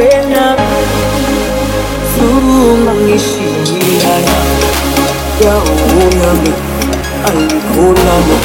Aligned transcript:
uhambe 0.00 0.08
nami 0.32 0.80
tungangishiya 2.14 4.14
Yawunami, 5.44 6.52
alikulami, 7.28 8.36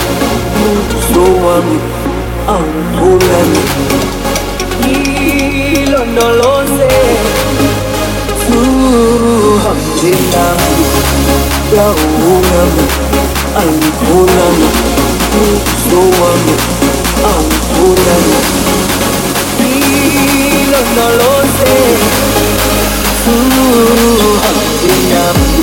uso 0.95 1.25
awukulami, 2.47 3.61
ilondoloze, 5.75 6.91
suhambe 8.43 10.11
nami. 10.31 10.85
Yawunami, 11.75 12.85
alikulami, 13.59 14.67
uso 20.15 20.23
awukulami, 20.23 20.55
ilondoloze, 20.61 21.73
suhambe 23.23 24.95
nami. 25.09 25.54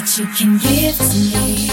That 0.00 0.16
you 0.18 0.26
can 0.38 0.56
give 0.64 0.96
to 0.96 1.18
me. 1.32 1.68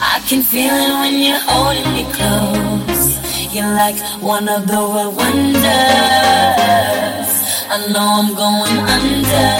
I 0.00 0.20
can 0.28 0.42
feel 0.42 0.74
it 0.84 0.92
when 1.00 1.14
you're 1.24 1.44
holding 1.48 1.90
me 1.96 2.04
close. 2.12 3.16
You're 3.54 3.72
like 3.82 3.96
one 4.20 4.48
of 4.48 4.66
the 4.66 4.76
world 4.76 5.16
wonders. 5.16 5.64
I 7.72 7.76
know 7.92 8.08
I'm 8.20 8.34
going 8.44 8.78
under. 8.96 9.52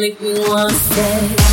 make 0.01 0.21
me 0.21 0.49
wanna 0.49 0.71
stay. 0.71 1.52